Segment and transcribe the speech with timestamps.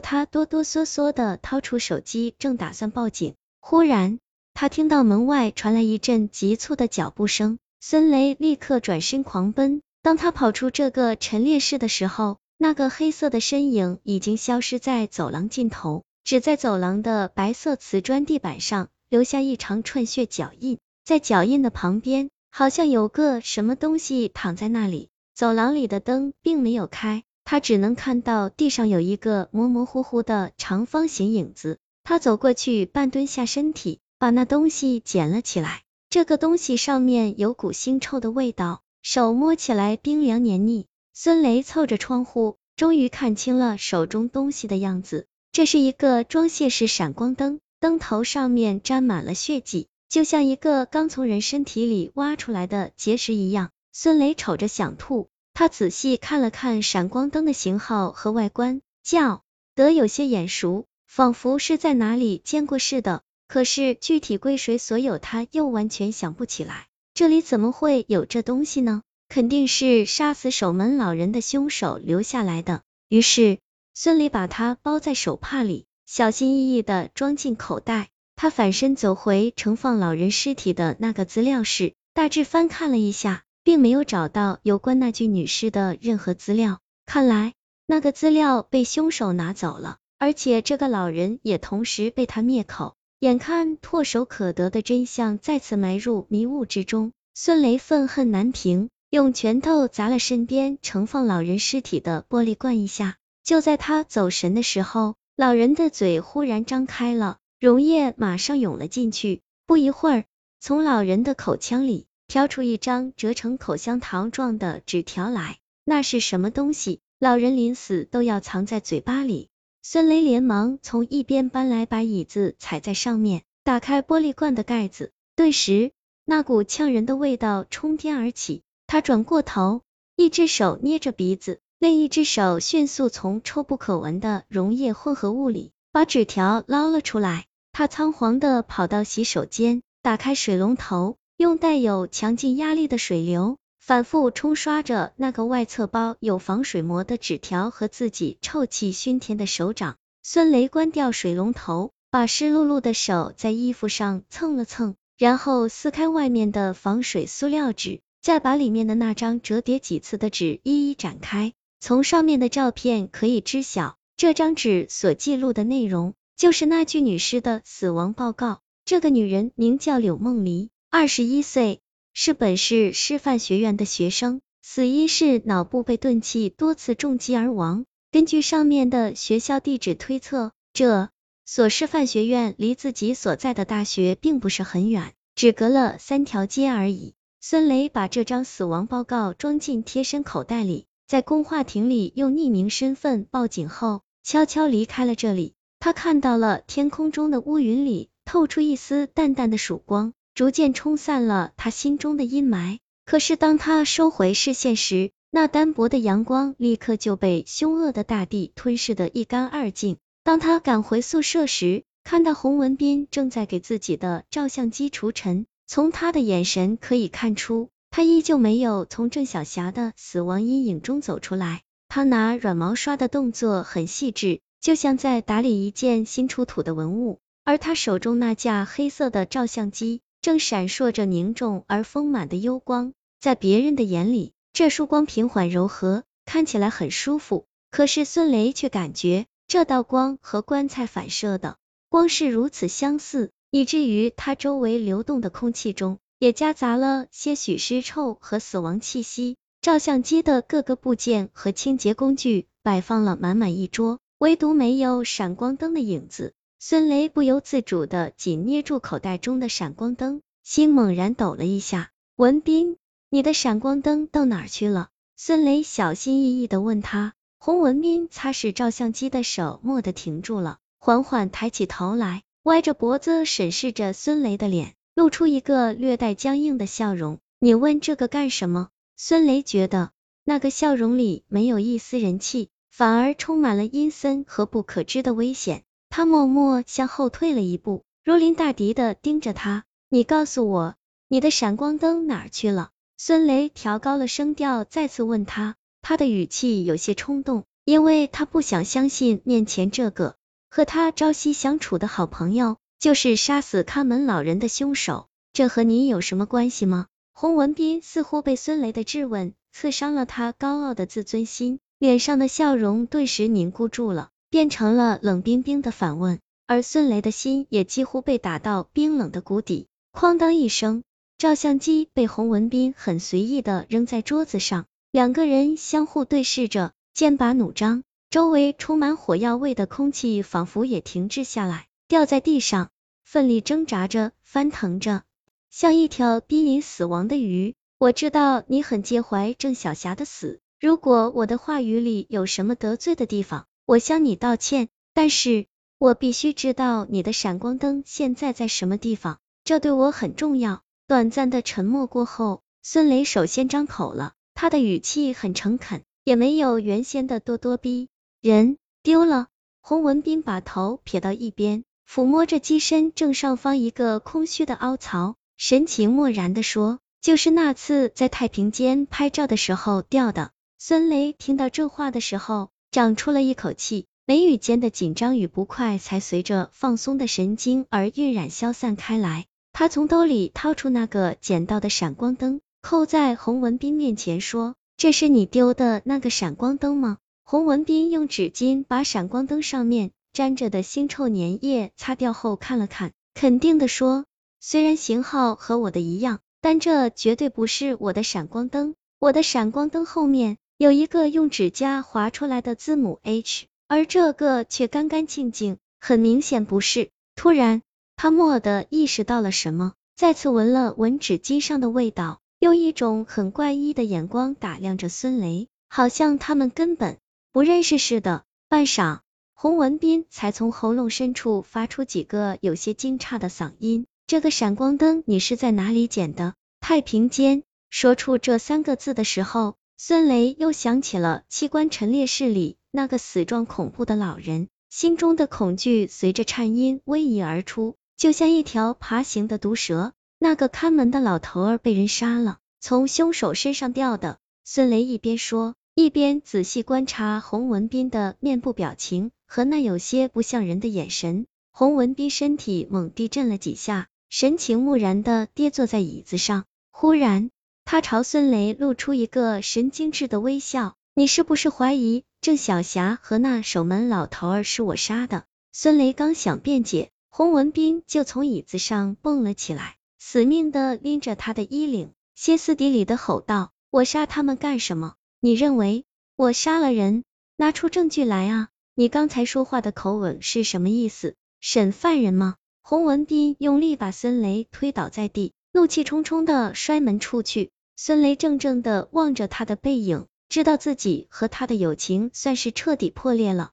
[0.00, 4.18] 他哆哆嗦嗦的掏出手机，正打算报警，忽然
[4.54, 9.82] 他听到门外传来一阵急促的脚步声，孙雷立刻转身狂奔。
[10.02, 25.08] 当他跑出这个陈列室的时候，那个黑色的身影已经消失在走廊尽头，只在走廊的白色瓷砖地板上留下一长串血脚印，在脚印的旁边，好像有个什么东西躺在那里。
[25.34, 27.22] 走廊里的灯并没有开。
[27.46, 35.82] 他只能看到地上有一个模模糊糊的长方形影子，他走过去，半蹲下身体，把那东西捡了起来。
[36.10, 40.86] 这个东西上面有股腥臭的味道，手摸起来冰凉黏腻。
[41.14, 45.28] 孙雷凑着窗户，终于看清了手中东西的样子。
[45.52, 53.70] 这是一个装卸式闪光灯，灯头上面沾满了血迹，就像一个刚从人身体里挖出来的结石一样。
[53.92, 55.28] 孙雷瞅着想吐。
[55.58, 59.42] 他仔细看了看闪光灯的型号和外观，叫
[59.74, 63.22] 得有些眼熟，仿佛是在哪里见过似的。
[63.48, 66.88] 可是具体归谁所有，他又完全想不起来。
[67.14, 69.00] 这里怎么会有这东西呢？
[69.30, 72.82] 肯定是杀死守门老人的凶手留下来的。
[73.08, 73.58] 于是
[73.94, 78.10] 孙俪把它包在手帕里，小心翼翼的装进口袋。
[78.36, 83.44] 他反身走回盛放老人尸体的那个资料室，大致翻看了一下。
[83.66, 87.52] 并没有找到有关那具女尸的任何资料，看来
[87.84, 92.94] 那个资料被凶手拿走了，而且这个老人也同时被他灭口。
[93.18, 103.16] 眼看唾手可得的真相再次埋入迷雾之中，孙雷愤恨难平，用拳头砸了身边盛放老人尸体的玻璃罐一下。
[103.42, 109.40] 就在他走神的时候，老人的嘴忽然张开了，溶液马上涌了进去。
[109.66, 110.24] 不一会儿，
[110.60, 112.06] 从老人的口腔里。
[112.28, 117.00] 挑出一张折成口香糖状的纸条来，那是什么东西？
[117.18, 119.48] 老人临死都要藏在嘴巴里。
[119.82, 125.92] 孙雷连忙从一边搬来把椅子踩在上面，打开玻璃罐的盖子，顿时
[126.24, 128.62] 那股呛人的味道冲天而起。
[128.88, 129.82] 他转过头，
[130.16, 137.46] 一只手捏着鼻子，另一只手迅速从臭不可闻的溶液混合物里把纸条捞了出来。
[137.72, 141.16] 他仓皇的跑到洗手间，打开水龙头。
[141.38, 149.96] 用带有强劲压力的水流反复冲刷着那个外侧包有防水膜的纸条和自己臭气熏天的手掌。
[150.22, 161.52] 孙雷关掉水龙头，把湿漉漉的手在衣服上蹭了蹭，然后撕开外面的防水塑料纸，再把里面的那张折叠几次的纸一一展开。
[161.80, 168.60] 从上面的照片可以知晓，这张纸所记录的内容就是那具女尸的死亡报告。
[168.86, 170.70] 这个女人名叫柳梦离。
[170.88, 171.80] 二十一岁，
[172.14, 177.84] 是本市师范学院的学生，死因是脑部被钝器多次重击而亡。
[178.10, 181.10] 根据上面的学校地址推测，这
[181.44, 187.14] 所师范学院离自己所在的大学并不是很远，只隔了三条街而已。
[187.40, 195.54] 孙雷把这张死亡报告装进贴身口袋里，在公话亭里用匿名身份报警后，悄悄离开了这里。
[195.78, 200.14] 他看到了天空中的乌云里透出一丝淡淡的曙光。
[200.36, 202.78] 逐渐冲散了他心中的阴霾。
[203.06, 209.96] 可是当他收回视线时，那单薄的阳光立刻就被凶恶的大地吞噬的一干二净。
[210.22, 221.62] 当他赶回宿舍时，看到洪文斌正在给自己的照相机除尘，从他的眼神可以看出，他依旧没有从郑小霞的死亡阴影中走出来。
[221.88, 227.20] 他拿软毛刷的动作很细致，就像在打理一件新出土的文物。
[227.42, 230.02] 而他手中那架黑色的照相机。
[230.26, 237.46] 正闪烁着凝重而丰满的幽光，在别人的眼里，这束光平缓柔和，看起来很舒服。
[237.70, 249.36] 可是孙雷却感觉这道光和棺材反射的光是如此相似，以至于他周围流动的空气中也夹杂了些许尸臭和死亡气息。
[249.60, 256.34] 照相机的各个部件和清洁工具摆放了满满一桌，唯独没有闪光灯的影子。
[256.58, 261.90] 孙雷不由自主的紧捏住口袋中的闪光灯，心猛然抖了一下。
[262.16, 262.78] 文斌，
[263.10, 264.88] 你的闪光灯到哪去了？
[265.16, 267.12] 孙雷小心翼翼的问他。
[267.38, 277.18] 洪文斌擦拭照相机的手蓦地停住了，缓缓抬起头来，歪着脖子审视着孙雷的脸，露出一个略带僵硬的笑容。
[277.38, 278.70] 你问这个干什么？
[278.96, 279.90] 孙雷觉得
[280.24, 285.62] 那个笑容里没有一丝人气，反而充满了阴森和不可知的危险。
[285.96, 289.64] 他默默向后退了一步，如临大敌的盯着他。
[289.88, 290.74] 你告诉我，
[291.08, 292.68] 你的闪光灯哪去了？
[292.98, 297.44] 孙雷调高了声调，再次问他，他的语气有些冲动。
[297.64, 300.16] 因为他不想相信面前这个
[300.50, 305.06] 和他朝夕相处的好朋友就是杀死看门老人的凶手。
[305.32, 306.88] 这和你有什么关系吗？
[307.14, 316.18] 洪文斌似乎被孙雷的质问刺伤了他高傲的自尊心，脸上的笑容顿时凝固住了，变成了冷冰冰的反问。
[316.46, 319.66] 而孙雷的心也几乎被打到冰冷的谷底。
[319.92, 320.82] 哐当一声，
[321.18, 332.70] 照相机被洪文斌很随意的扔在桌子上，两个人相互对视着，剑拔弩张，周围充满火药味的空气仿佛也停滞下来，掉在地上，
[333.04, 335.02] 奋力挣扎着，翻腾着，
[335.50, 337.54] 像一条濒临死亡的鱼。
[337.78, 345.46] 我知道你很介怀郑小霞的死，如果我的话语里有什么得罪的地方，我向你道歉，但是。
[345.78, 350.62] 我必须知道你的闪光灯现在在什么地方，这对我很重要。
[350.88, 357.90] 短暂的沉默过后，孙雷首先张口了，他的语气很诚恳，也没有原先的咄咄逼
[358.22, 358.56] 人。
[358.82, 359.26] 丢了。
[359.60, 373.86] 洪文斌把头撇到一边，抚摸着机身正上方一个空虚的凹槽，神情漠然的说：“就是那次在太平间拍照的时候掉的。”孙雷听到这话的时候，长出了一口气。
[374.04, 379.24] 眉宇间的紧张与不快才随着放松的神经而晕染消散开来。
[379.54, 394.04] 他从兜里掏出那个捡到的闪光灯，扣在洪文斌面前说：“这是你丢的那个闪光灯吗？”洪文斌用纸巾把闪光灯上面沾着的腥臭粘液擦掉后看了看，肯定的说
[394.38, 398.74] ：“虽然型号和我的一样，但这绝对不是我的闪光灯。
[398.98, 406.90] 我的闪光灯后面有一个用指甲划出来的字母 H。”而这个却干干净净，很明显不是。
[407.16, 407.62] 突然，
[407.96, 416.98] 他蓦地意识到了什么，再次闻了闻纸巾上的味道，用一种很怪异的眼光打量着孙雷，好像他们根本
[417.32, 418.22] 不认识似的。
[418.48, 419.00] 半晌，
[419.34, 427.42] 洪文斌才从喉咙深处发出几个有些惊诧的嗓音：“这个闪光灯你是在哪里捡的？”太平间。
[427.68, 432.56] 说出这三个字的时候，孙雷又想起了器官陈列室里。
[432.70, 439.92] 那个死状恐怖的老人，心中的恐惧随着颤音逶迤而出，就像一条爬行的毒蛇。
[440.18, 444.18] 那个看门的老头儿被人杀了，从凶手身上掉的。
[444.44, 451.26] 孙雷一边说，一边仔细观察洪文斌的面部表情和那有些不像人的眼神。
[451.50, 456.44] 洪文斌身体猛地震了几下，神情木然的跌坐在椅子上。
[456.70, 457.30] 忽然，
[457.68, 465.24] 他朝孙雷露出一个神经质的微笑：“你是不是怀疑？”郑小霞和那守门老头儿是我杀的。
[465.50, 474.94] 孙雷刚想辩解，洪文斌就从椅子上蹦了起来，死命的拎着他的衣领，歇斯底里的吼道：“我杀他们干什么？
[475.18, 475.84] 你认为
[476.14, 477.02] 我杀了人？
[477.34, 478.48] 拿出证据来啊！
[478.76, 481.16] 你刚才说话的口吻是什么意思？
[481.40, 487.50] 审犯人吗？”洪文斌用力把孙雷推倒在地，怒气冲冲的摔门出去。
[487.76, 490.08] 孙雷怔怔的望着他的背影。
[490.28, 493.52] 知道自己和他的友情算是彻底破裂了。